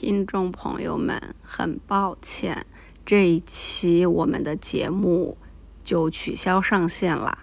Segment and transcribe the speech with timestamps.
[0.00, 2.64] 听众朋友们，很抱歉，
[3.04, 5.36] 这一期我们的节目
[5.82, 7.36] 就取消上线了。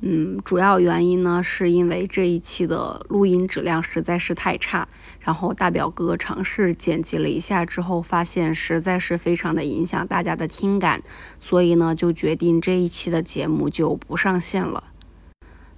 [0.00, 4.88] 嗯，主要原因呢，是因为这一期的录音质量实在是太差。
[5.20, 11.00] 然后大表哥尝试剪辑了一下之后，发现实在是非常的影响大家的听感，
[11.38, 14.91] 所以呢，就决定这一期的节目就不上线了。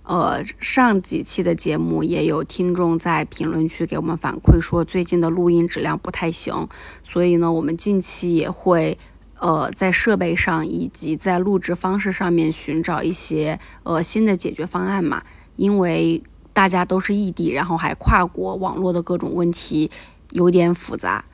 [0.05, 6.68] 呃，上几期的节目也有听众在评论区给我们反馈说，最近的录音质量不太行，
[7.03, 8.96] 所以呢，我们近期也会。
[9.40, 15.22] 呃，在设备上以及在录制方式上面寻找一些呃新的解决方案嘛，
[15.57, 16.23] 因为
[16.54, 19.90] 大家都是异地，然后还跨国网络的各种问题
[20.31, 21.26] 有点复杂。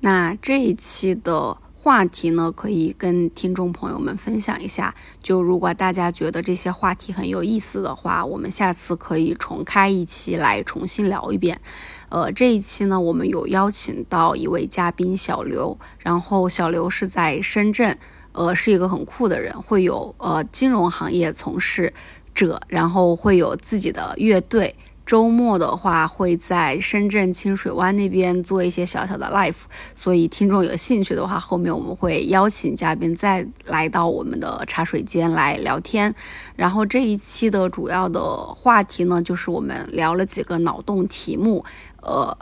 [0.00, 1.58] 那这一期的。
[1.84, 4.94] 话题呢，可以跟听众朋友们分享一下。
[5.22, 11.60] 就如果大家觉得这些话题很有意思的话，我们下次可以重开一期来重新聊一遍。
[12.08, 17.98] 呃，这一期呢，我们有邀请到一位嘉宾小刘，然后小刘是在深圳，
[18.32, 21.92] 呃，是一个很酷的人，会有呃金融行业从事
[22.34, 24.74] 者，然后会有自己的乐队。
[25.14, 29.62] 周末的话会在深圳清水湾那边做一些小小的 life，
[29.94, 36.12] 所以听众有兴趣的话，后面我们会邀请嘉宾再来到我们的茶水间来聊天。
[36.56, 41.64] 然后这一期的主要的话题呢，就是我们聊了几个脑洞题目，
[42.02, 42.36] 呃，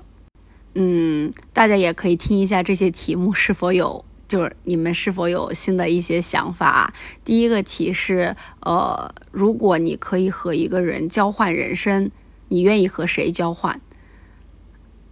[0.75, 6.95] 嗯，大家也可以听一下这些题目是否有，就是你们是否有新的一些想法。
[7.23, 12.11] 第一个题是，呃，如果你可以和一个人交换人生。
[12.53, 13.81] 你愿意和谁交换？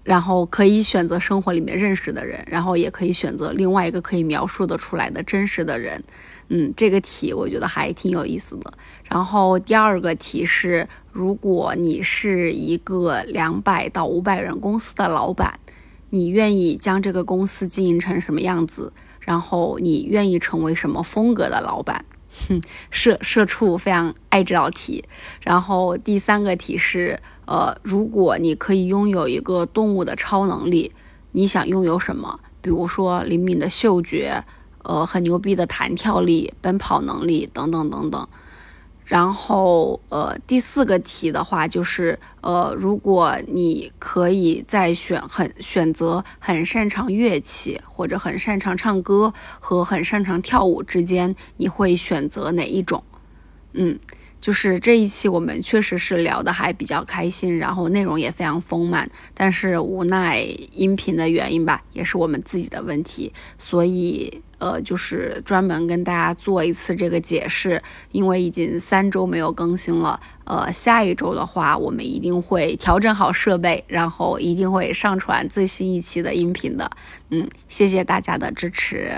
[0.05, 6.03] 然后可以选择生活里面认识的人，然后也可以选择另外一个可以描述的出来的真实的人。
[6.49, 8.73] 嗯，这个题我觉得还挺有意思的。
[9.09, 15.59] 然后第二个题是：如果你是一个两百到五百人公司的老板，
[16.11, 18.93] 你愿意将这个公司经营成什么样子？
[19.21, 22.05] 然后你愿意成为什么风格的老板？
[22.49, 25.05] 哼，社社畜非常爱这道题。
[25.43, 30.93] 然后第三个题是，呃，如果你可以拥有一个动物的超能力，
[31.33, 32.39] 你想拥有什么？
[32.63, 34.45] 比如说灵敏的嗅觉，
[34.83, 38.29] 呃，很牛逼的弹跳力、奔跑能力等等等等。
[39.11, 53.03] 然后，呃，第四个题的话就是，呃，如果你可以在选很选择很擅长乐器或者很擅长唱歌和很擅长跳舞之间，你会选择哪一种？
[53.73, 53.99] 嗯。
[54.41, 60.41] 就是这一期我们确实是聊的还比较开心，然后内容也非常丰满，但是无奈
[60.73, 76.91] 音频的原因吧，也是我们自己的问题，所以呃就是专门跟大家做一次这个解释，因为已经三周没有更新了，呃下一周的话我们一定会调整好设备，然后一定会上传最新一期的音频的，
[77.29, 79.13] 嗯，谢谢大家的支持。